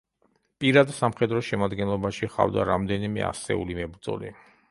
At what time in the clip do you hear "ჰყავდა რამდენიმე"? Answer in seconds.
2.31-3.27